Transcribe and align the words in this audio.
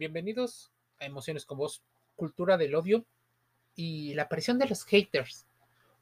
Bienvenidos 0.00 0.72
a 0.98 1.04
Emociones 1.04 1.44
con 1.44 1.58
Voz, 1.58 1.82
Cultura 2.16 2.56
del 2.56 2.74
Odio 2.74 3.04
y 3.76 4.14
la 4.14 4.22
aparición 4.22 4.58
de 4.58 4.66
los 4.66 4.82
haters, 4.84 5.44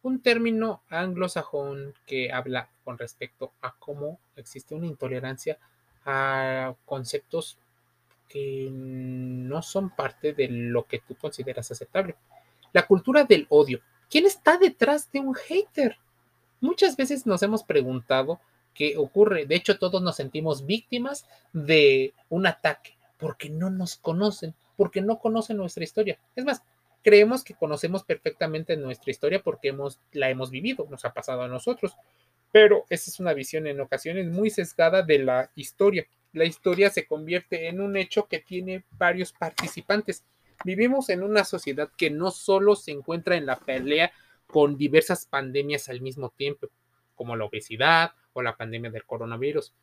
un 0.03 0.23
término 0.23 0.85
anglosajón 0.89 1.95
que 2.07 2.31
habla 2.31 2.71
con 2.85 2.97
respecto 2.97 3.55
a 3.61 3.75
cómo 3.77 4.21
existe 4.37 4.77
una 4.77 4.87
intolerancia 4.87 5.59
a 6.05 6.77
conceptos 6.85 7.59
que 8.29 8.69
no 8.71 9.63
son 9.63 9.91
parte 9.91 10.33
de 10.33 10.47
lo 10.47 10.85
que 10.85 11.01
tú 11.01 11.17
consideras 11.17 11.73
aceptable. 11.73 12.15
La 12.73 12.87
cultura 12.87 13.25
del 13.25 13.49
odio. 13.49 13.81
¿Quién 14.09 14.27
está 14.27 14.59
detrás 14.59 15.11
de 15.11 15.19
un 15.19 15.35
hater? 15.35 15.99
Muchas 16.61 16.97
veces 16.97 17.27
nos 17.27 17.43
hemos 17.43 17.65
preguntado 17.65 18.41
qué 18.75 18.97
ocurre. 18.97 19.45
De 19.47 19.57
hecho, 19.57 19.77
todos 19.77 20.01
nos 20.01 20.15
sentimos 20.15 20.67
víctimas 20.67 21.27
de 21.53 22.15
un 22.29 22.47
ataque 22.47 22.97
porque 23.19 23.51
no 23.51 23.71
nos 23.71 23.97
conocen, 23.97 24.55
porque 24.77 25.03
no 25.03 25.19
conocen 25.19 25.57
nuestra 25.57 25.85
historia. 25.85 26.19
Es 26.37 26.45
más, 26.45 26.63
creemos 27.03 27.45
que 27.45 27.55
conocemos 27.55 28.05
perfectamente 28.05 28.77
nuestra 28.77 29.11
historia 29.11 29.43
porque 29.43 29.69
hemos, 29.69 30.01
la 30.13 30.31
hemos 30.31 30.51
vivido, 30.51 30.87
nos 30.91 31.05
ha 31.05 31.13
pasado 31.13 31.43
a 31.43 31.49
nosotros. 31.49 31.97
Pero 32.51 32.85
esa 32.89 33.11
es 33.11 33.21
una 33.21 33.35
visión 33.35 33.67
en 33.67 33.81
ocasiones 33.81 34.27
muy 34.27 34.51
sesgada 34.51 35.03
de 35.03 35.19
la 35.19 35.51
historia. 35.55 36.07
La 36.33 36.45
historia 36.45 36.91
se 36.91 37.07
convierte 37.07 37.69
en 37.69 37.81
un 37.81 37.97
hecho 37.97 38.27
que 38.27 38.39
tiene 38.39 38.85
varios 38.93 39.33
participantes. 39.33 40.25
Vivimos 40.65 41.11
en 41.11 41.23
una 41.23 41.45
sociedad 41.45 41.91
que 41.97 42.11
no 42.11 42.31
solo 42.31 42.75
se 42.75 42.93
encuentra 42.93 43.37
en 43.37 43.47
la 43.47 43.57
pelea 43.57 44.13
con 44.47 44.79
diversas 44.79 45.27
pandemias 45.27 45.89
al 45.89 46.01
mismo 46.01 46.31
tiempo, 46.31 46.69
como 47.15 47.37
la 47.37 47.45
obesidad 47.45 48.13
o 48.33 48.43
la 48.43 48.57
pandemia 48.57 48.91
del 48.91 49.05
coronavirus. 49.05 49.75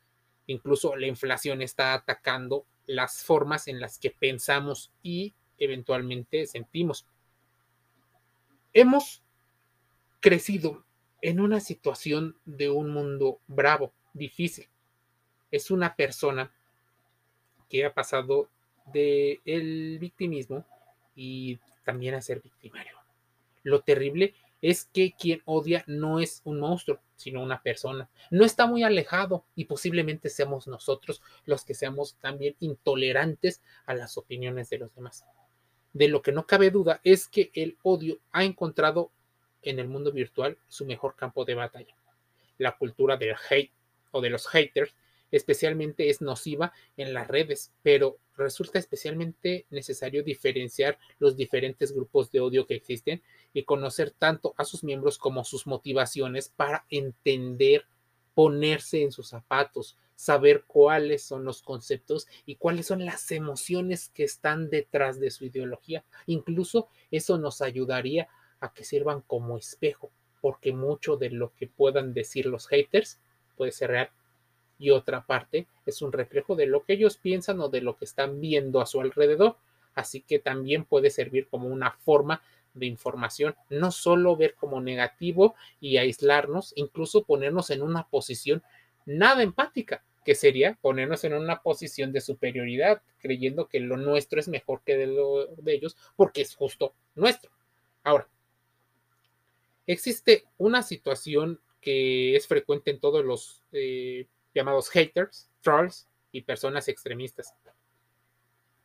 Incluso 0.48 0.96
la 0.96 1.08
inflación 1.08 1.62
está 1.62 1.94
atacando 1.94 2.66
las 2.88 3.24
formas 3.24 3.68
en 3.68 3.80
las 3.80 4.00
que 4.00 4.12
pensamos 4.12 4.92
y 5.02 5.34
eventualmente 5.58 6.46
sentimos. 6.46 7.08
Hemos 8.74 9.24
crecido 10.20 10.84
en 11.22 11.40
una 11.40 11.60
situación 11.60 12.38
de 12.46 12.70
un 12.70 12.92
mundo 12.92 13.40
bravo, 13.48 13.94
difícil. 14.14 14.68
Es 15.52 15.72
una 15.72 15.96
persona 15.96 16.52
que 17.70 17.86
ha 17.86 17.94
pasado 17.94 18.50
del 18.94 19.42
el 19.46 19.98
victimismo 20.00 20.66
y 21.16 21.60
también 21.84 22.16
a 22.16 22.22
ser 22.22 22.42
victimario. 22.42 22.98
Lo 23.64 23.82
terrible 23.82 24.34
es 24.66 24.86
que 24.86 25.14
quien 25.14 25.44
odia 25.46 25.84
no 25.86 26.20
es 26.20 26.42
un 26.44 26.60
monstruo, 26.60 27.00
sino 27.16 27.44
una 27.44 27.62
persona. 27.62 28.10
No 28.32 28.44
está 28.44 28.66
muy 28.66 28.82
alejado 28.82 29.46
y 29.54 29.66
posiblemente 29.66 30.28
seamos 30.28 30.66
nosotros 30.66 31.22
los 31.46 31.64
que 31.64 31.76
seamos 31.76 32.16
también 32.16 32.56
intolerantes 32.60 33.62
a 33.86 33.94
las 33.94 34.18
opiniones 34.18 34.72
de 34.72 34.80
los 34.80 34.96
demás. 34.96 35.24
De 35.94 36.08
lo 36.08 36.24
que 36.24 36.32
no 36.32 36.48
cabe 36.48 36.72
duda 36.72 37.00
es 37.04 37.28
que 37.28 37.52
el 37.54 37.78
odio 37.84 38.18
ha 38.32 38.44
encontrado 38.44 39.12
en 39.62 39.78
el 39.78 39.88
mundo 39.88 40.12
virtual 40.12 40.58
su 40.68 40.84
mejor 40.88 41.16
campo 41.16 41.46
de 41.46 41.54
batalla. 41.54 41.96
La 42.58 42.76
cultura 42.76 43.18
del 43.18 43.36
hate 43.48 43.72
o 44.10 44.20
de 44.20 44.32
los 44.32 44.48
haters 44.48 44.96
especialmente 45.30 46.10
es 46.10 46.22
nociva 46.22 46.74
en 46.98 47.14
las 47.14 47.28
redes, 47.28 47.72
pero 47.84 48.18
resulta 48.38 48.80
especialmente 48.80 49.66
necesario 49.70 50.24
diferenciar 50.24 50.98
los 51.20 51.36
diferentes 51.36 51.94
grupos 51.94 52.32
de 52.32 52.40
odio 52.40 52.68
que 52.68 52.76
existen 52.76 53.22
y 53.54 53.64
conocer 53.64 54.12
tanto 54.12 54.54
a 54.58 54.66
sus 54.66 54.84
miembros 54.84 55.18
como 55.18 55.44
sus 55.44 55.68
motivaciones 55.68 56.50
para 56.50 56.86
entender, 56.90 57.86
ponerse 58.34 59.02
en 59.02 59.12
sus 59.12 59.30
zapatos, 59.30 59.98
saber 60.16 60.64
cuáles 60.66 61.24
son 61.24 61.44
los 61.46 61.62
conceptos 61.62 62.28
y 62.46 62.56
cuáles 62.56 62.88
son 62.88 63.06
las 63.06 63.32
emociones 63.32 64.10
que 64.10 64.24
están 64.24 64.70
detrás 64.70 65.20
de 65.20 65.32
su 65.32 65.46
ideología. 65.46 66.04
Incluso 66.26 66.88
eso 67.12 67.38
nos 67.38 67.62
ayudaría 67.62 68.28
a 68.60 68.74
que 68.74 68.84
sirvan 68.84 69.22
como 69.22 69.58
espejo, 69.58 70.12
porque 70.42 70.74
mucho 70.74 71.18
de 71.18 71.30
lo 71.30 71.54
que 71.56 71.68
puedan 71.68 72.14
decir 72.14 72.46
los 72.46 72.68
haters 72.68 73.20
puede 73.56 73.72
ser 73.72 73.92
real 73.92 74.10
y 74.78 74.90
otra 74.90 75.26
parte 75.26 75.68
es 75.86 76.02
un 76.02 76.12
reflejo 76.12 76.56
de 76.56 76.66
lo 76.66 76.84
que 76.84 76.94
ellos 76.94 77.18
piensan 77.18 77.60
o 77.62 77.70
de 77.70 77.82
lo 77.82 77.98
que 77.98 78.06
están 78.06 78.42
viendo 78.42 78.82
a 78.82 78.86
su 78.86 79.02
alrededor. 79.02 79.58
Así 79.94 80.22
que 80.22 80.40
también 80.40 80.84
puede 80.84 81.10
servir 81.10 81.48
como 81.48 81.68
una 81.70 81.92
forma 81.92 82.42
de 82.74 82.86
información, 82.86 83.56
no 83.70 83.92
solo 83.92 84.36
ver 84.36 84.56
como 84.56 84.82
negativo 84.82 85.56
y 85.80 85.98
aislarnos, 85.98 86.74
incluso 86.76 87.24
ponernos 87.24 87.70
en 87.70 87.82
una 87.82 88.08
posición 88.10 88.62
nada 89.06 89.44
empática, 89.44 90.04
que 90.26 90.36
sería 90.36 90.78
ponernos 90.82 91.24
en 91.24 91.34
una 91.34 91.62
posición 91.62 92.12
de 92.12 92.20
superioridad, 92.20 93.02
creyendo 93.20 93.68
que 93.68 93.80
lo 93.80 93.96
nuestro 93.96 94.40
es 94.40 94.48
mejor 94.48 94.82
que 94.84 94.98
de 94.98 95.08
lo 95.08 95.46
de 95.46 95.74
ellos, 95.74 95.96
porque 96.16 96.42
es 96.42 96.56
justo 96.56 96.94
nuestro. 97.14 97.52
Ahora, 98.04 98.28
existe 99.88 100.46
una 100.58 100.84
situación 100.84 101.62
que 101.80 102.36
es 102.36 102.48
frecuente 102.48 102.90
en 102.90 103.00
todos 103.00 103.24
los 103.24 103.64
eh, 103.72 104.26
llamados 104.56 104.90
haters, 104.90 105.50
trolls 105.62 106.08
y 106.32 106.42
personas 106.42 106.88
extremistas. 106.88 107.54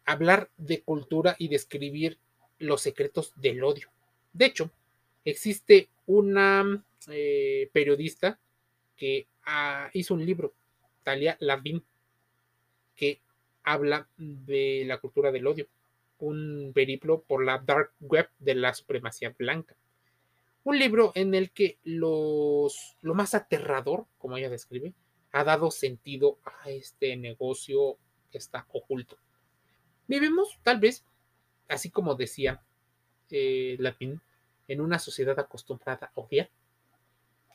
Hablar 0.04 0.50
de 0.58 0.82
cultura 0.82 1.36
y 1.38 1.48
describir 1.48 2.18
los 2.58 2.82
secretos 2.82 3.32
del 3.36 3.62
odio. 3.64 3.88
De 4.32 4.46
hecho, 4.46 4.70
existe 5.24 5.88
una 6.06 6.84
eh, 7.08 7.70
periodista 7.72 8.38
que 8.96 9.26
ah, 9.46 9.88
hizo 9.94 10.14
un 10.14 10.26
libro, 10.26 10.52
Talia 11.02 11.36
Lavin, 11.40 11.82
que 12.96 13.20
habla 13.62 14.08
de 14.18 14.84
la 14.86 14.98
cultura 14.98 15.32
del 15.32 15.46
odio, 15.46 15.66
un 16.18 16.72
periplo 16.74 17.22
por 17.22 17.44
la 17.44 17.58
dark 17.58 17.92
web 18.00 18.28
de 18.38 18.54
la 18.54 18.74
supremacía 18.74 19.34
blanca. 19.38 19.74
Un 20.64 20.78
libro 20.78 21.12
en 21.14 21.34
el 21.34 21.50
que 21.50 21.78
los, 21.84 22.96
lo 23.00 23.14
más 23.14 23.34
aterrador, 23.34 24.06
como 24.18 24.36
ella 24.36 24.50
describe, 24.50 24.92
ha 25.32 25.44
dado 25.44 25.70
sentido 25.70 26.38
a 26.44 26.70
este 26.70 27.16
negocio 27.16 27.98
que 28.30 28.38
está 28.38 28.66
oculto. 28.72 29.16
Vivimos, 30.06 30.58
tal 30.62 30.80
vez, 30.80 31.04
así 31.68 31.90
como 31.90 32.14
decía 32.14 32.62
eh, 33.30 33.76
Lapin, 33.78 34.20
en 34.68 34.80
una 34.80 34.98
sociedad 34.98 35.38
acostumbrada 35.38 36.12
a 36.14 36.20
odiar. 36.20 36.50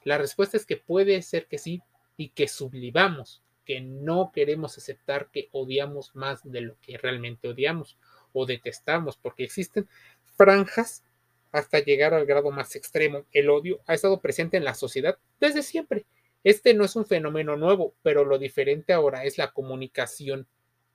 La 0.04 0.18
respuesta 0.18 0.58
es 0.58 0.66
que 0.66 0.78
puede 0.78 1.22
ser 1.22 1.48
que 1.48 1.58
sí 1.58 1.82
y 2.18 2.30
que 2.30 2.48
sublimamos, 2.48 3.42
que 3.66 3.82
no 3.82 4.32
queremos 4.34 4.78
aceptar 4.78 5.30
que 5.32 5.50
odiamos 5.52 6.16
más 6.16 6.50
de 6.50 6.62
lo 6.62 6.80
que 6.80 6.98
realmente 6.98 7.48
odiamos 7.48 7.98
o 8.32 8.46
detestamos, 8.46 9.18
porque 9.18 9.44
existen 9.44 9.90
franjas 10.38 11.04
hasta 11.52 11.80
llegar 11.80 12.14
al 12.14 12.26
grado 12.26 12.52
más 12.52 12.76
extremo. 12.76 13.26
El 13.32 13.50
odio 13.50 13.82
ha 13.88 13.94
estado 13.94 14.22
presente 14.22 14.58
en 14.58 14.66
la 14.66 14.76
sociedad 14.76 15.18
desde 15.40 15.64
siempre 15.64 16.06
este 16.46 16.76
no 16.76 16.86
es 16.86 16.96
un 16.96 17.08
fenómeno 17.08 17.58
nuevo, 17.58 17.96
pero 18.04 18.24
lo 18.24 18.38
diferente 18.38 18.94
ahora 18.94 19.24
es 19.24 19.40
la 19.40 19.52
comunicación 19.52 20.48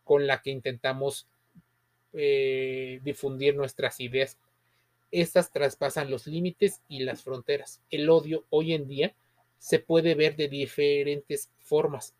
con 0.04 0.28
la 0.28 0.42
que 0.42 0.50
intentamos 0.50 1.26
eh, 2.12 3.00
difundir 3.02 3.56
nuestras 3.56 3.98
ideas. 3.98 4.38
Estas 5.10 5.50
traspasan 5.50 6.08
los 6.08 6.28
límites 6.28 6.82
y 6.88 7.00
las 7.00 7.24
fronteras. 7.24 7.82
El 7.90 8.08
odio 8.10 8.44
hoy 8.50 8.74
en 8.74 8.86
día 8.86 9.12
se 9.58 9.80
puede 9.80 10.14
ver 10.14 10.36
de 10.36 10.46
diferentes 10.46 11.50
formas. 11.58 12.14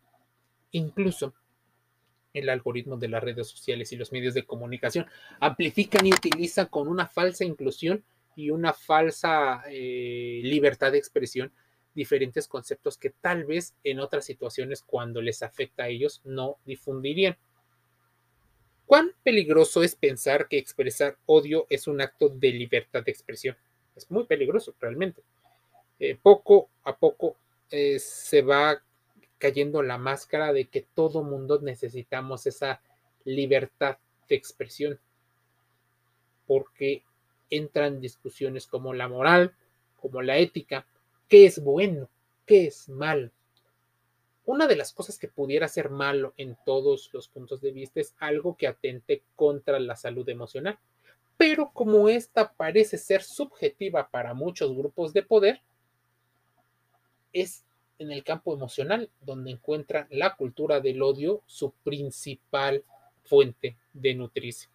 Incluso 0.71 1.33
el 2.33 2.49
algoritmo 2.49 2.97
de 2.97 3.07
las 3.07 3.23
redes 3.23 3.47
sociales 3.47 3.93
y 3.93 3.95
los 3.95 4.11
medios 4.11 4.33
de 4.33 4.43
comunicación 4.43 5.05
amplifican 5.39 6.05
y 6.05 6.11
utilizan 6.11 6.65
con 6.65 6.89
una 6.89 7.07
falsa 7.07 7.45
inclusión 7.45 8.03
y 8.35 8.49
una 8.49 8.73
falsa 8.73 9.63
eh, 9.69 10.41
libertad 10.43 10.91
de 10.91 10.97
expresión 10.97 11.53
diferentes 11.93 12.47
conceptos 12.47 12.97
que 12.97 13.09
tal 13.09 13.45
vez 13.45 13.75
en 13.83 13.99
otras 13.99 14.25
situaciones 14.25 14.83
cuando 14.83 15.21
les 15.21 15.43
afecta 15.43 15.83
a 15.83 15.87
ellos 15.89 16.21
no 16.23 16.57
difundirían. 16.65 17.37
¿Cuán 18.85 19.13
peligroso 19.23 19.83
es 19.83 19.95
pensar 19.95 20.47
que 20.47 20.57
expresar 20.57 21.17
odio 21.25 21.65
es 21.69 21.87
un 21.87 22.01
acto 22.01 22.29
de 22.29 22.51
libertad 22.51 23.03
de 23.03 23.11
expresión? 23.11 23.55
Es 23.95 24.09
muy 24.11 24.25
peligroso 24.25 24.75
realmente. 24.79 25.21
Eh, 25.99 26.17
poco 26.21 26.69
a 26.83 26.97
poco 26.97 27.35
eh, 27.69 27.99
se 27.99 28.41
va 28.41 28.81
cayendo 29.37 29.81
la 29.81 29.97
máscara 29.97 30.51
de 30.53 30.65
que 30.65 30.81
todo 30.81 31.23
mundo 31.23 31.59
necesitamos 31.61 32.45
esa 32.45 32.81
libertad 33.23 33.97
de 34.27 34.35
expresión, 34.35 34.99
porque 36.45 37.03
entran 37.49 38.01
discusiones 38.01 38.67
como 38.67 38.93
la 38.93 39.07
moral, 39.07 39.55
como 39.99 40.21
la 40.21 40.37
ética, 40.37 40.85
qué 41.31 41.45
es 41.45 41.63
bueno, 41.63 42.09
qué 42.45 42.67
es 42.67 42.89
malo. 42.89 43.31
Una 44.43 44.67
de 44.67 44.75
las 44.75 44.91
cosas 44.91 45.17
que 45.17 45.29
pudiera 45.29 45.69
ser 45.69 45.89
malo 45.89 46.33
en 46.35 46.57
todos 46.65 47.09
los 47.13 47.29
puntos 47.29 47.61
de 47.61 47.71
vista 47.71 48.01
es 48.01 48.13
algo 48.19 48.57
que 48.57 48.67
atente 48.67 49.23
contra 49.37 49.79
la 49.79 49.95
salud 49.95 50.27
emocional. 50.27 50.77
Pero 51.37 51.71
como 51.71 52.09
esta 52.09 52.51
parece 52.51 52.97
ser 52.97 53.23
subjetiva 53.23 54.09
para 54.09 54.33
muchos 54.33 54.75
grupos 54.75 55.13
de 55.13 55.23
poder, 55.23 55.61
es 57.31 57.63
en 57.97 58.11
el 58.11 58.25
campo 58.25 58.53
emocional 58.53 59.09
donde 59.21 59.51
encuentra 59.51 60.07
la 60.09 60.35
cultura 60.35 60.81
del 60.81 61.01
odio 61.01 61.43
su 61.45 61.71
principal 61.71 62.83
fuente 63.23 63.77
de 63.93 64.15
nutrición. 64.15 64.69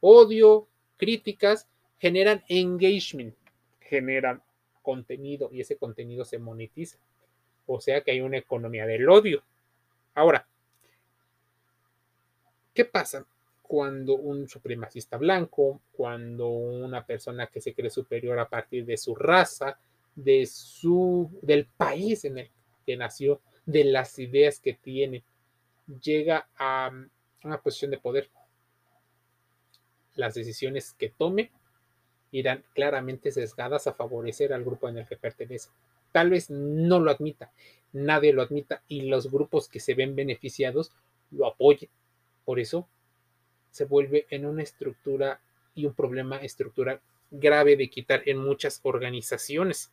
Odio, 0.00 0.68
críticas, 0.96 1.68
generan 1.98 2.42
engagement, 2.48 3.36
generan 3.78 4.42
contenido 4.82 5.48
y 5.52 5.60
ese 5.60 5.76
contenido 5.76 6.24
se 6.24 6.38
monetiza. 6.38 6.98
O 7.66 7.80
sea 7.80 8.02
que 8.02 8.10
hay 8.10 8.20
una 8.20 8.38
economía 8.38 8.86
del 8.86 9.08
odio. 9.08 9.42
Ahora, 10.14 10.46
¿qué 12.74 12.84
pasa 12.84 13.26
cuando 13.62 14.16
un 14.16 14.48
supremacista 14.48 15.16
blanco, 15.16 15.80
cuando 15.92 16.48
una 16.48 17.06
persona 17.06 17.46
que 17.46 17.60
se 17.60 17.72
cree 17.72 17.88
superior 17.88 18.38
a 18.38 18.48
partir 18.48 18.84
de 18.84 18.98
su 18.98 19.14
raza, 19.14 19.78
de 20.14 20.44
su 20.44 21.30
del 21.40 21.64
país 21.64 22.26
en 22.26 22.38
el 22.38 22.50
que 22.84 22.96
nació, 22.96 23.40
de 23.64 23.84
las 23.84 24.18
ideas 24.18 24.60
que 24.60 24.74
tiene, 24.74 25.24
llega 26.02 26.48
a 26.58 26.90
una 27.44 27.62
posición 27.62 27.92
de 27.92 27.98
poder? 27.98 28.28
Las 30.16 30.34
decisiones 30.34 30.92
que 30.92 31.08
tome 31.08 31.50
irán 32.32 32.64
claramente 32.74 33.30
sesgadas 33.30 33.86
a 33.86 33.92
favorecer 33.92 34.52
al 34.52 34.64
grupo 34.64 34.88
en 34.88 34.98
el 34.98 35.06
que 35.06 35.16
pertenece. 35.16 35.68
Tal 36.10 36.30
vez 36.30 36.50
no 36.50 36.98
lo 36.98 37.10
admita, 37.10 37.52
nadie 37.92 38.32
lo 38.32 38.42
admita 38.42 38.82
y 38.88 39.02
los 39.02 39.30
grupos 39.30 39.68
que 39.68 39.80
se 39.80 39.94
ven 39.94 40.16
beneficiados 40.16 40.92
lo 41.30 41.46
apoyen. 41.46 41.90
Por 42.44 42.58
eso 42.58 42.88
se 43.70 43.84
vuelve 43.84 44.26
en 44.30 44.46
una 44.46 44.62
estructura 44.62 45.40
y 45.74 45.86
un 45.86 45.94
problema 45.94 46.36
estructural 46.38 47.00
grave 47.30 47.76
de 47.76 47.88
quitar 47.88 48.22
en 48.26 48.38
muchas 48.38 48.80
organizaciones 48.82 49.90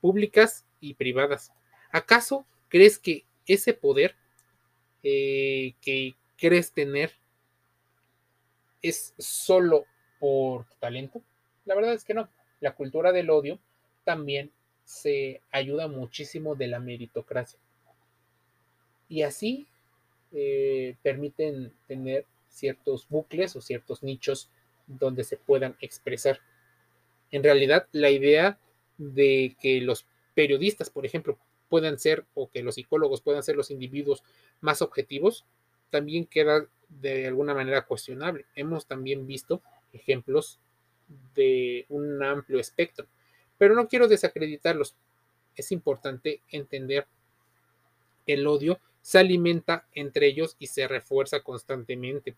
públicas 0.00 0.66
y 0.80 0.94
privadas. 0.94 1.52
¿Acaso 1.90 2.44
crees 2.68 2.98
que 2.98 3.24
ese 3.46 3.72
poder 3.72 4.14
eh, 5.02 5.74
que 5.80 6.14
crees 6.36 6.72
tener 6.72 7.12
es 8.82 9.14
solo 9.18 9.86
por 10.18 10.66
talento? 10.78 11.22
La 11.64 11.74
verdad 11.74 11.94
es 11.94 12.04
que 12.04 12.14
no. 12.14 12.28
La 12.60 12.74
cultura 12.74 13.12
del 13.12 13.30
odio 13.30 13.58
también 14.04 14.50
se 14.84 15.40
ayuda 15.50 15.88
muchísimo 15.88 16.54
de 16.54 16.68
la 16.68 16.78
meritocracia. 16.78 17.58
Y 19.08 19.22
así 19.22 19.66
eh, 20.32 20.96
permiten 21.02 21.72
tener 21.86 22.26
ciertos 22.48 23.08
bucles 23.08 23.56
o 23.56 23.60
ciertos 23.60 24.02
nichos 24.02 24.50
donde 24.86 25.24
se 25.24 25.36
puedan 25.36 25.76
expresar. 25.80 26.40
En 27.30 27.42
realidad, 27.42 27.88
la 27.92 28.10
idea 28.10 28.58
de 28.98 29.56
que 29.60 29.80
los 29.80 30.06
periodistas, 30.34 30.90
por 30.90 31.06
ejemplo, 31.06 31.38
puedan 31.68 31.98
ser 31.98 32.24
o 32.34 32.50
que 32.50 32.62
los 32.62 32.76
psicólogos 32.76 33.20
puedan 33.20 33.42
ser 33.42 33.56
los 33.56 33.70
individuos 33.70 34.22
más 34.60 34.82
objetivos, 34.82 35.44
también 35.90 36.26
queda 36.26 36.66
de 36.88 37.26
alguna 37.26 37.54
manera 37.54 37.86
cuestionable. 37.86 38.44
Hemos 38.54 38.86
también 38.86 39.26
visto 39.26 39.62
ejemplos 39.92 40.60
de 41.34 41.86
un 41.88 42.22
amplio 42.22 42.58
espectro, 42.58 43.06
pero 43.58 43.74
no 43.74 43.88
quiero 43.88 44.08
desacreditarlos. 44.08 44.96
Es 45.56 45.72
importante 45.72 46.40
entender 46.50 47.06
el 48.26 48.46
odio 48.46 48.80
se 49.04 49.18
alimenta 49.18 49.86
entre 49.92 50.26
ellos 50.26 50.56
y 50.58 50.68
se 50.68 50.88
refuerza 50.88 51.40
constantemente. 51.40 52.36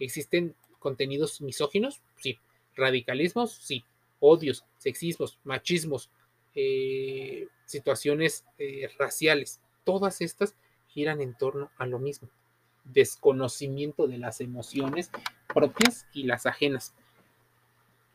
¿Existen 0.00 0.56
contenidos 0.80 1.40
misóginos? 1.40 2.02
Sí. 2.16 2.40
¿Radicalismos? 2.74 3.52
Sí. 3.52 3.84
Odios, 4.18 4.64
sexismos, 4.78 5.38
machismos, 5.44 6.10
eh, 6.56 7.46
situaciones 7.66 8.44
eh, 8.58 8.88
raciales. 8.98 9.60
Todas 9.84 10.20
estas 10.20 10.56
giran 10.88 11.20
en 11.20 11.36
torno 11.36 11.70
a 11.76 11.86
lo 11.86 12.00
mismo. 12.00 12.28
Desconocimiento 12.82 14.08
de 14.08 14.18
las 14.18 14.40
emociones 14.40 15.08
propias 15.54 16.08
y 16.12 16.24
las 16.24 16.46
ajenas. 16.46 16.96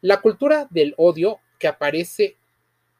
La 0.08 0.22
cultura 0.22 0.70
del 0.70 0.94
odio 0.96 1.42
que 1.60 1.68
aparece 1.68 2.38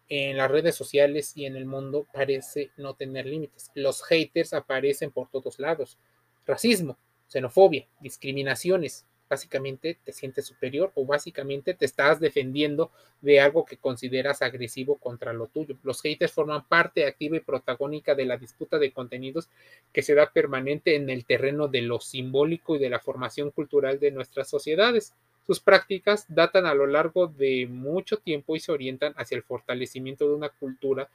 en 0.10 0.36
las 0.36 0.52
redes 0.52 0.76
sociales 0.76 1.32
y 1.38 1.46
en 1.46 1.56
el 1.56 1.66
mundo 1.66 2.06
parece 2.12 2.72
no 2.76 2.96
tener 2.96 3.26
límites. 3.26 3.72
Los 3.76 4.04
haters 4.04 4.52
aparecen 4.54 5.12
por 5.12 5.30
todos 5.30 5.58
lados. 5.58 5.98
Racismo, 6.46 6.98
xenofobia, 7.30 7.88
discriminaciones. 8.02 9.06
Básicamente 9.30 9.98
te 10.04 10.12
sientes 10.12 10.48
superior 10.48 10.92
o 10.96 11.06
básicamente 11.06 11.74
te 11.74 11.86
estás 11.86 12.20
defendiendo 12.20 12.92
de 13.22 13.40
algo 13.40 13.64
que 13.64 13.78
consideras 13.78 14.42
agresivo 14.42 14.98
contra 14.98 15.32
lo 15.32 15.48
tuyo. 15.48 15.78
Los 15.84 16.02
haters 16.02 16.34
forman 16.34 16.68
parte 16.68 17.06
activa 17.06 17.38
y 17.38 17.40
protagónica 17.40 18.16
de 18.16 18.26
la 18.26 18.36
disputa 18.36 18.80
de 18.80 18.92
contenidos 18.92 19.48
que 19.94 20.02
se 20.02 20.14
da 20.14 20.34
permanente 20.34 20.96
en 20.96 21.10
el 21.10 21.24
terreno 21.24 21.70
de 21.70 21.84
lo 21.84 22.02
simbólico 22.02 22.76
y 22.76 22.80
de 22.80 22.90
la 22.90 23.00
formación 23.00 23.52
cultural 23.52 23.98
de 23.98 24.12
nuestras 24.12 24.50
sociedades. 24.50 25.14
Sus 25.48 25.62
prácticas 25.62 26.26
datan 26.28 26.66
a 26.66 26.74
lo 26.74 26.86
largo 26.86 27.28
de 27.28 27.68
mucho 27.68 28.18
tiempo 28.18 28.58
y 28.58 28.60
se 28.60 28.74
orientan 28.74 29.14
hacia 29.16 29.38
el 29.38 29.44
fortalecimiento 29.44 30.28
de 30.28 30.36
una 30.36 30.50
cultura 30.50 31.08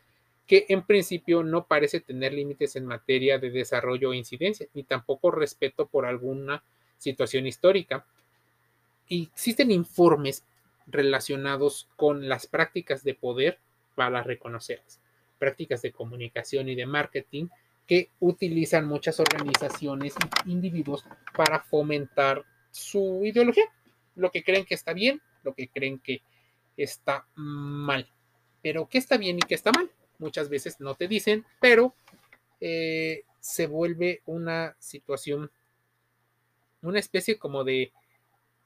que 0.47 0.65
en 0.71 0.87
principio 0.87 1.43
no 1.43 1.67
parece 1.67 2.01
tener 2.01 2.33
límites 2.33 2.75
en 2.77 2.87
materia 2.87 3.39
de 3.39 3.51
desarrollo 3.51 4.09
o 4.09 4.15
incidencia, 4.15 4.67
ni 4.73 4.85
tampoco 4.85 5.31
respeto 5.31 5.87
por 5.87 6.07
alguna 6.07 6.63
situación 6.97 7.47
histórica. 7.47 8.07
Y 9.07 9.25
existen 9.25 9.71
informes 9.71 10.45
relacionados 10.87 11.89
con 11.97 12.27
las 12.27 12.47
prácticas 12.47 13.05
de 13.05 13.15
poder 13.15 13.59
para 13.95 14.23
reconocerlas, 14.23 14.99
prácticas 15.39 15.83
de 15.83 15.93
comunicación 15.93 16.71
y 16.71 16.75
de 16.75 16.87
marketing 16.87 17.49
que 17.87 18.09
utilizan 18.19 18.87
muchas 18.87 19.21
organizaciones 19.21 20.15
e 20.17 20.51
individuos 20.51 21.05
para 21.37 21.61
fomentar 21.61 22.43
su 22.71 23.21
ideología 23.25 23.71
lo 24.15 24.31
que 24.31 24.43
creen 24.43 24.65
que 24.65 24.75
está 24.75 24.93
bien, 24.93 25.21
lo 25.43 25.55
que 25.55 25.69
creen 25.69 25.99
que 25.99 26.23
está 26.77 27.27
mal. 27.35 28.09
Pero 28.63 28.89
qué 28.89 28.99
está 28.99 29.17
bien 29.17 29.39
y 29.39 29.43
qué 29.43 29.55
está 29.55 29.73
mal. 29.73 29.91
Muchas 30.19 30.49
veces 30.49 30.81
no 30.81 30.95
te 30.95 31.09
dicen, 31.09 31.45
pero 31.61 31.95
eh, 32.61 33.25
se 33.41 33.67
vuelve 33.67 34.23
una 34.27 34.77
situación, 34.79 35.51
una 36.83 37.01
especie 37.01 37.39
como 37.39 37.65
de, 37.65 37.93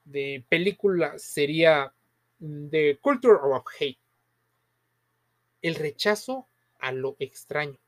de 0.05 0.45
película, 0.49 1.19
sería 1.19 1.93
de 2.39 2.99
Culture 3.01 3.39
of 3.43 3.65
Hate. 3.81 3.99
El 5.63 5.75
rechazo 5.75 6.47
a 6.79 6.93
lo 6.93 7.17
extraño, 7.19 7.79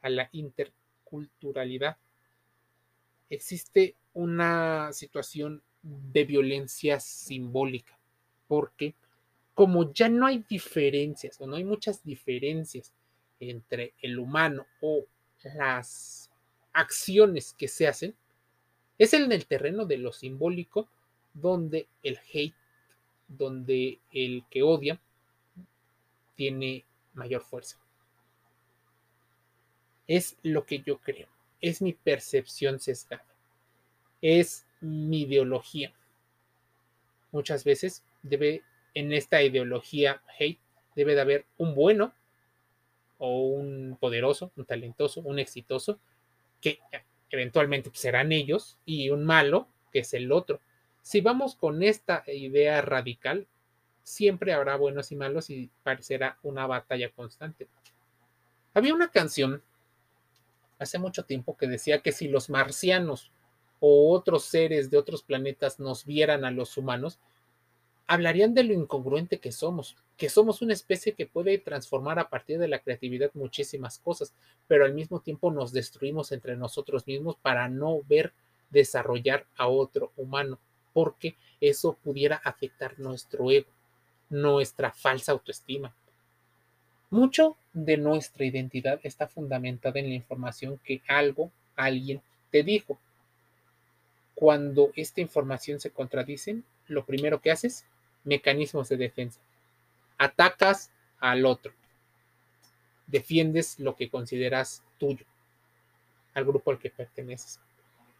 a 0.00 0.08
la 0.08 0.28
interculturalidad. 0.32 1.96
Existe 3.28 3.96
una 4.14 4.92
situación 4.92 5.62
de 6.12 6.24
violencia 6.24 7.00
simbólica, 7.00 7.98
porque 8.46 8.94
como 9.54 9.92
ya 9.92 10.08
no 10.08 10.26
hay 10.26 10.44
diferencias 10.48 11.40
o 11.40 11.46
no 11.46 11.56
hay 11.56 11.64
muchas 11.64 12.04
diferencias 12.04 12.92
entre 13.40 13.94
el 14.02 14.18
humano 14.18 14.66
o 14.80 15.04
las 15.42 16.30
acciones 16.72 17.54
que 17.54 17.68
se 17.68 17.88
hacen, 17.88 18.14
es 18.98 19.14
en 19.14 19.32
el 19.32 19.46
terreno 19.46 19.86
de 19.86 19.98
lo 19.98 20.12
simbólico 20.12 20.88
donde 21.32 21.88
el 22.02 22.18
hate, 22.32 22.54
donde 23.26 23.98
el 24.12 24.44
que 24.50 24.62
odia 24.62 25.00
tiene 26.34 26.84
mayor 27.14 27.42
fuerza. 27.42 27.78
Es 30.06 30.36
lo 30.42 30.64
que 30.66 30.80
yo 30.80 30.98
creo, 30.98 31.28
es 31.60 31.82
mi 31.82 31.92
percepción 31.92 32.78
sesgada, 32.80 33.26
es 34.22 34.67
mi 34.80 35.22
ideología. 35.22 35.92
Muchas 37.32 37.64
veces 37.64 38.04
debe, 38.22 38.62
en 38.94 39.12
esta 39.12 39.42
ideología 39.42 40.22
hate, 40.38 40.60
debe 40.96 41.14
de 41.14 41.20
haber 41.20 41.46
un 41.56 41.74
bueno 41.74 42.12
o 43.18 43.42
un 43.42 43.96
poderoso, 44.00 44.52
un 44.56 44.64
talentoso, 44.64 45.20
un 45.20 45.38
exitoso, 45.38 45.98
que 46.60 46.78
eventualmente 47.30 47.90
serán 47.92 48.32
ellos, 48.32 48.78
y 48.84 49.10
un 49.10 49.24
malo, 49.24 49.68
que 49.92 50.00
es 50.00 50.14
el 50.14 50.32
otro. 50.32 50.60
Si 51.02 51.20
vamos 51.20 51.56
con 51.56 51.82
esta 51.82 52.22
idea 52.26 52.80
radical, 52.82 53.46
siempre 54.02 54.52
habrá 54.52 54.76
buenos 54.76 55.12
y 55.12 55.16
malos 55.16 55.50
y 55.50 55.70
parecerá 55.82 56.38
una 56.42 56.66
batalla 56.66 57.10
constante. 57.10 57.68
Había 58.72 58.94
una 58.94 59.10
canción 59.10 59.62
hace 60.78 60.98
mucho 60.98 61.24
tiempo 61.24 61.56
que 61.56 61.66
decía 61.66 62.00
que 62.00 62.12
si 62.12 62.28
los 62.28 62.48
marcianos 62.50 63.30
o 63.80 64.12
otros 64.12 64.44
seres 64.44 64.90
de 64.90 64.98
otros 64.98 65.22
planetas 65.22 65.78
nos 65.78 66.04
vieran 66.04 66.44
a 66.44 66.50
los 66.50 66.76
humanos, 66.76 67.18
hablarían 68.06 68.54
de 68.54 68.64
lo 68.64 68.72
incongruente 68.72 69.38
que 69.38 69.52
somos, 69.52 69.96
que 70.16 70.30
somos 70.30 70.62
una 70.62 70.72
especie 70.72 71.12
que 71.12 71.26
puede 71.26 71.58
transformar 71.58 72.18
a 72.18 72.30
partir 72.30 72.58
de 72.58 72.66
la 72.66 72.78
creatividad 72.80 73.30
muchísimas 73.34 73.98
cosas, 73.98 74.32
pero 74.66 74.84
al 74.84 74.94
mismo 74.94 75.20
tiempo 75.20 75.50
nos 75.52 75.72
destruimos 75.72 76.32
entre 76.32 76.56
nosotros 76.56 77.06
mismos 77.06 77.36
para 77.36 77.68
no 77.68 78.00
ver 78.08 78.32
desarrollar 78.70 79.46
a 79.56 79.68
otro 79.68 80.12
humano, 80.16 80.58
porque 80.92 81.36
eso 81.60 81.98
pudiera 82.02 82.36
afectar 82.36 82.98
nuestro 82.98 83.50
ego, 83.50 83.70
nuestra 84.30 84.90
falsa 84.90 85.32
autoestima. 85.32 85.94
Mucho 87.10 87.56
de 87.72 87.96
nuestra 87.96 88.44
identidad 88.44 89.00
está 89.02 89.28
fundamentada 89.28 90.00
en 90.00 90.08
la 90.08 90.14
información 90.14 90.80
que 90.84 91.02
algo, 91.08 91.50
alguien 91.76 92.22
te 92.50 92.62
dijo, 92.62 92.98
cuando 94.38 94.92
esta 94.94 95.20
información 95.20 95.80
se 95.80 95.90
contradice, 95.90 96.62
lo 96.86 97.04
primero 97.04 97.40
que 97.40 97.50
haces, 97.50 97.84
mecanismos 98.22 98.88
de 98.88 98.96
defensa. 98.96 99.40
Atacas 100.16 100.92
al 101.18 101.44
otro. 101.44 101.72
Defiendes 103.08 103.80
lo 103.80 103.96
que 103.96 104.08
consideras 104.08 104.84
tuyo, 104.96 105.26
al 106.34 106.44
grupo 106.44 106.70
al 106.70 106.78
que 106.78 106.88
perteneces. 106.88 107.58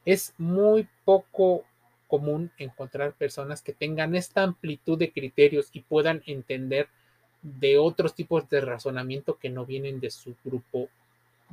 Es 0.05 0.35
muy 0.39 0.89
poco 1.05 1.65
común 2.09 2.51
encontrar 2.59 3.13
personas 3.13 3.63
que 3.63 3.73
tengan 3.73 4.17
esta 4.17 4.43
amplitud 4.43 4.99
de 4.99 5.13
criterios 5.13 5.69
y 5.73 5.83
puedan 5.83 6.25
entender 6.27 6.89
de 7.43 7.79
otros 7.79 8.17
tipos 8.17 8.49
de 8.49 8.61
razonamiento 8.61 9.39
que 9.39 9.51
no 9.51 9.65
vienen 9.65 10.01
de 10.01 10.11
su 10.11 10.35
grupo 10.45 10.89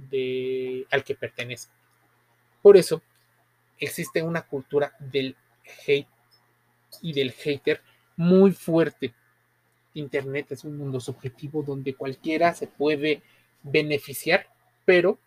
de, 0.09 0.87
al 0.89 1.03
que 1.03 1.13
pertenece. 1.13 1.69
Por 2.63 2.77
eso, 2.77 3.03
existe 3.79 4.21
una 4.21 4.41
cultura 4.43 4.95
del 4.99 5.35
hate 5.87 6.07
y 7.01 7.13
del 7.13 7.31
hater 7.31 7.81
muy 8.15 8.51
fuerte. 8.51 9.13
Internet 9.93 10.51
es 10.51 10.63
un 10.63 10.77
mundo 10.77 10.99
subjetivo 10.99 11.63
donde 11.63 11.95
cualquiera 11.95 12.53
se 12.53 12.67
puede 12.67 13.21
beneficiar, 13.63 14.47
pero 14.83 15.17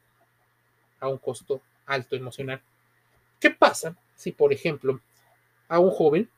a 1.01 1.09
un 1.09 1.19
costo 1.19 1.63
alto 1.87 2.17
emocional. 2.17 2.61
¿Qué 3.41 3.51
pasa 3.51 3.97
si, 4.15 4.33
por 4.33 4.53
ejemplo, 4.53 5.01
a 5.69 5.79
un 5.79 5.91
joven 5.91 6.31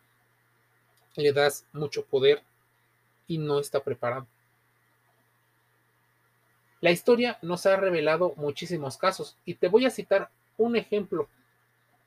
le 1.17 1.33
das 1.33 1.67
mucho 1.73 2.05
poder 2.05 2.43
y 3.27 3.39
no 3.39 3.59
está 3.59 3.83
preparado? 3.83 4.27
La 6.81 6.91
historia 6.91 7.39
nos 7.43 7.67
ha 7.67 7.77
revelado 7.77 8.35
muchísimos 8.37 8.97
casos 8.97 9.37
y 9.45 9.55
te 9.55 9.69
voy 9.69 9.85
a 9.85 9.91
citar 9.91 10.31
un 10.57 10.77
ejemplo 10.77 11.29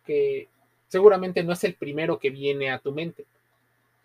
que 0.05 0.49
seguramente 0.87 1.43
no 1.43 1.53
es 1.53 1.63
el 1.63 1.75
primero 1.75 2.19
que 2.19 2.29
viene 2.29 2.69
a 2.71 2.79
tu 2.79 2.91
mente. 2.91 3.25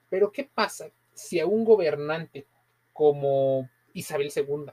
Pero 0.08 0.32
¿qué 0.32 0.44
pasa 0.44 0.90
si 1.14 1.40
a 1.40 1.46
un 1.46 1.64
gobernante 1.64 2.46
como 2.92 3.68
Isabel 3.92 4.32
II 4.34 4.72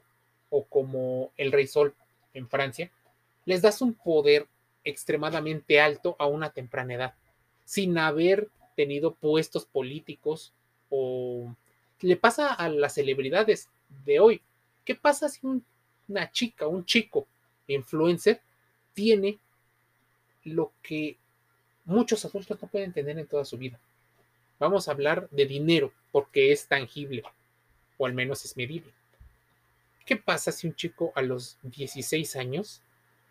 o 0.49 0.63
como 0.65 1.31
el 1.37 1.51
Rey 1.51 1.67
Sol 1.67 1.93
en 2.33 2.47
Francia 2.47 2.91
les 3.45 3.61
das 3.61 3.81
un 3.81 3.93
poder 3.93 4.47
extremadamente 4.83 5.79
alto 5.79 6.15
a 6.19 6.27
una 6.27 6.51
temprana 6.51 6.93
edad, 6.93 7.13
sin 7.63 7.97
haber 7.97 8.49
tenido 8.75 9.13
puestos 9.13 9.65
políticos 9.65 10.53
o 10.89 11.55
le 12.01 12.17
pasa 12.17 12.53
a 12.53 12.69
las 12.69 12.93
celebridades 12.93 13.69
de 14.05 14.19
hoy. 14.19 14.41
¿Qué 14.83 14.95
pasa 14.95 15.29
si 15.29 15.41
una 16.07 16.31
chica, 16.31 16.67
un 16.67 16.85
chico 16.85 17.27
influencer 17.67 18.41
tiene 18.93 19.39
lo 20.45 20.71
que 20.81 21.17
muchos 21.83 22.23
adultos 22.23 22.61
no 22.61 22.67
pueden 22.69 22.93
tener 22.93 23.19
en 23.19 23.27
toda 23.27 23.43
su 23.43 23.57
vida. 23.57 23.79
Vamos 24.59 24.87
a 24.87 24.91
hablar 24.91 25.27
de 25.31 25.45
dinero 25.45 25.91
porque 26.11 26.51
es 26.51 26.67
tangible 26.67 27.23
o 27.97 28.05
al 28.05 28.13
menos 28.13 28.45
es 28.45 28.55
medible. 28.55 28.91
¿Qué 30.05 30.15
pasa 30.15 30.51
si 30.51 30.67
un 30.67 30.75
chico 30.75 31.11
a 31.15 31.21
los 31.21 31.57
16 31.63 32.35
años 32.35 32.81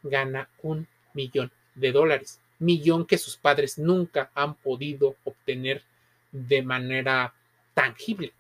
gana 0.02 0.50
un 0.62 0.88
millón 1.14 1.50
de 1.75 1.92
dólares? 1.92 2.40
Millón 2.59 3.06
que 3.06 3.16
sus 3.16 3.37
padres 3.37 3.78
nunca 3.78 4.30
han 4.35 4.54
podido 4.56 5.16
obtener 5.25 5.83
de 6.33 6.62
manera 6.62 7.35
tangible. 7.75 8.33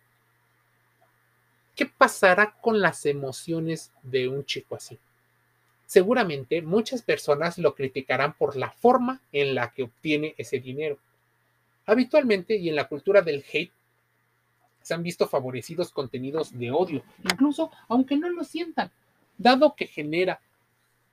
¿Qué 1.74 1.86
pasará 1.86 2.56
con 2.60 2.80
las 2.80 3.06
emociones 3.06 3.92
de 4.02 4.28
un 4.28 4.44
chico 4.44 4.76
así? 4.76 4.98
Seguramente 5.94 6.60
muchas 6.60 7.02
personas 7.02 7.56
lo 7.56 7.76
criticarán 7.76 8.36
por 8.36 8.56
la 8.56 8.72
forma 8.72 9.20
en 9.30 9.54
la 9.54 9.72
que 9.72 9.84
obtiene 9.84 10.34
ese 10.36 10.58
dinero. 10.58 10.98
Habitualmente 11.86 12.56
y 12.56 12.68
en 12.68 12.74
la 12.74 12.88
cultura 12.88 13.22
del 13.22 13.44
hate 13.52 13.70
se 14.82 14.92
han 14.92 15.04
visto 15.04 15.28
favorecidos 15.28 15.92
contenidos 15.92 16.58
de 16.58 16.72
odio, 16.72 17.04
incluso 17.22 17.70
aunque 17.86 18.16
no 18.16 18.28
lo 18.28 18.42
sientan, 18.42 18.90
dado 19.38 19.76
que 19.76 19.86
genera 19.86 20.40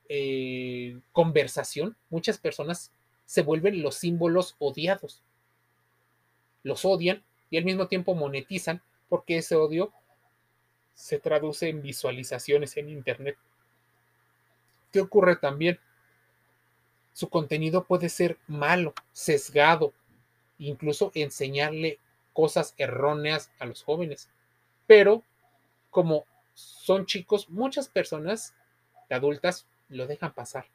eh, 0.09 0.97
conversación, 1.11 1.95
muchas 2.09 2.39
personas 2.39 2.91
se 3.25 3.43
vuelven 3.43 3.83
los 3.83 3.93
símbolos 3.93 4.55
odiados. 4.57 5.21
Los 6.63 6.85
odian 6.85 7.21
y 7.51 7.57
al 7.57 7.65
mismo 7.65 7.87
tiempo 7.87 8.15
monetizan 8.15 8.81
porque 9.09 9.37
ese 9.37 9.55
odio 9.55 9.93
se 10.95 11.19
traduce 11.19 11.69
en 11.69 11.83
visualizaciones 11.83 12.77
en 12.77 12.89
Internet. 12.89 13.37
¿Qué 14.91 14.99
ocurre 15.01 15.35
también? 15.35 15.79
Su 17.13 17.29
contenido 17.29 17.85
puede 17.85 18.09
ser 18.09 18.37
malo, 18.47 18.93
sesgado, 19.11 19.93
incluso 20.57 21.11
enseñarle 21.13 21.99
cosas 22.33 22.73
erróneas 22.77 23.51
a 23.59 23.65
los 23.65 23.83
jóvenes. 23.83 24.29
Pero 24.87 25.23
como 25.89 26.25
son 26.53 27.05
chicos, 27.05 27.49
muchas 27.49 27.87
personas 27.87 28.55
adultas 29.09 29.67
lo 29.89 30.07
dejan 30.07 30.33
pasar 30.33 30.65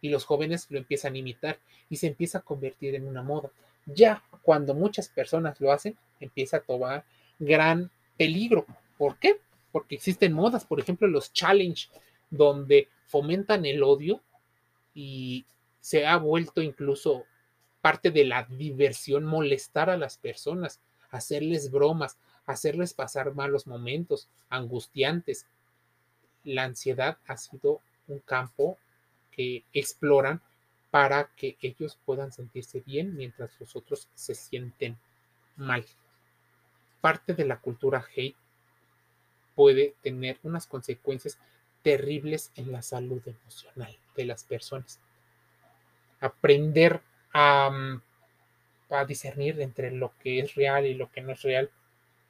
y 0.00 0.10
los 0.10 0.24
jóvenes 0.24 0.66
lo 0.70 0.78
empiezan 0.78 1.14
a 1.14 1.18
imitar 1.18 1.58
y 1.88 1.96
se 1.96 2.06
empieza 2.06 2.38
a 2.38 2.42
convertir 2.42 2.94
en 2.94 3.08
una 3.08 3.22
moda. 3.22 3.50
Ya 3.86 4.22
cuando 4.42 4.74
muchas 4.74 5.08
personas 5.08 5.60
lo 5.60 5.72
hacen, 5.72 5.96
empieza 6.20 6.58
a 6.58 6.60
tomar 6.60 7.04
gran 7.38 7.90
peligro. 8.16 8.66
¿Por 8.98 9.18
qué? 9.18 9.40
Porque 9.72 9.94
existen 9.94 10.32
modas, 10.32 10.64
por 10.64 10.80
ejemplo, 10.80 11.08
los 11.08 11.32
challenge, 11.32 11.88
donde 12.30 12.88
fomentan 13.06 13.64
el 13.66 13.82
odio 13.82 14.22
y 14.94 15.46
se 15.80 16.06
ha 16.06 16.16
vuelto 16.16 16.62
incluso 16.62 17.24
parte 17.80 18.10
de 18.10 18.24
la 18.24 18.44
diversión 18.44 19.24
molestar 19.24 19.90
a 19.90 19.96
las 19.96 20.18
personas, 20.18 20.80
hacerles 21.10 21.70
bromas, 21.70 22.18
hacerles 22.46 22.94
pasar 22.94 23.34
malos 23.34 23.66
momentos, 23.66 24.28
angustiantes. 24.48 25.46
La 26.42 26.64
ansiedad 26.64 27.18
ha 27.26 27.36
sido 27.36 27.80
un 28.08 28.18
campo 28.20 28.78
que 29.30 29.64
exploran 29.72 30.40
para 30.90 31.30
que 31.36 31.56
ellos 31.60 31.98
puedan 32.04 32.32
sentirse 32.32 32.80
bien 32.80 33.16
mientras 33.16 33.50
los 33.60 33.76
otros 33.76 34.08
se 34.14 34.34
sienten 34.34 34.98
mal. 35.56 35.84
Parte 37.00 37.34
de 37.34 37.44
la 37.44 37.60
cultura 37.60 38.04
hate 38.16 38.36
puede 39.54 39.94
tener 40.02 40.38
unas 40.42 40.66
consecuencias 40.66 41.38
terribles 41.86 42.50
en 42.56 42.72
la 42.72 42.82
salud 42.82 43.22
emocional 43.24 43.96
de 44.16 44.24
las 44.24 44.42
personas. 44.42 44.98
Aprender 46.18 47.00
a, 47.32 48.00
a, 48.90 49.04
discernir 49.04 49.60
entre 49.60 49.92
lo 49.92 50.12
que 50.18 50.40
es 50.40 50.56
real 50.56 50.84
y 50.84 50.94
lo 50.94 51.12
que 51.12 51.20
no 51.20 51.30
es 51.30 51.42
real, 51.42 51.70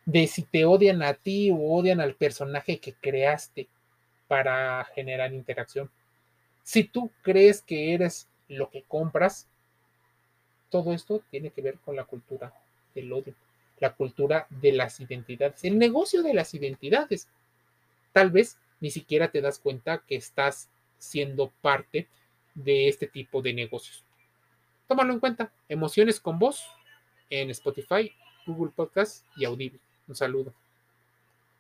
de 0.05 0.27
si 0.27 0.43
te 0.43 0.67
odian 0.67 1.03
a 1.03 1.15
ti 1.15 1.51
o 1.51 1.57
odian 1.57 2.03
al 2.03 2.17
personaje 2.17 2.81
que 2.81 2.93
creaste 2.93 3.67
para 4.29 4.85
generar 4.95 5.33
interacción. 5.33 5.91
Si 6.63 6.85
tú 6.85 7.11
crees 7.23 7.63
que 7.63 7.95
eres 7.95 8.29
lo 8.49 8.69
que 8.69 8.83
compras, 8.83 9.49
todo 10.69 10.93
esto 10.93 11.23
tiene 11.31 11.49
que 11.49 11.63
ver 11.63 11.79
con 11.79 11.97
la 11.97 12.05
cultura 12.05 12.53
del 12.95 13.11
odio, 13.11 13.35
la 13.79 13.95
cultura 13.95 14.47
de 14.51 14.73
las 14.73 15.01
identidades, 15.01 15.65
el 15.65 15.79
negocio 15.79 16.23
de 16.23 16.35
las 16.35 16.53
identidades. 16.53 17.31
Tal 18.13 18.31
vez 18.31 18.59
ni 18.80 18.90
siquiera 18.90 19.30
te 19.30 19.40
das 19.40 19.59
cuenta 19.59 20.02
que 20.06 20.16
estás 20.16 20.71
siendo 20.99 21.52
parte 21.61 22.09
de 22.54 22.88
este 22.88 23.06
tipo 23.06 23.42
de 23.42 23.52
negocios. 23.52 24.04
Tómalo 24.88 25.12
en 25.12 25.21
cuenta. 25.21 25.52
Emociones 25.68 26.21
con 26.21 26.38
voz 26.38 26.64
en 27.30 27.50
Spotify, 27.50 28.12
Google 28.47 28.73
Podcast 28.75 29.25
y 29.37 29.45
Audible. 29.45 29.80
Un 30.06 30.14
saludo. 30.14 30.54